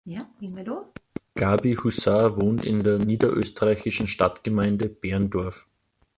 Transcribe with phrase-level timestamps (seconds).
[1.35, 5.67] Gabi Husar wohnt in der niederösterreichischen Stadtgemeinde Berndorf.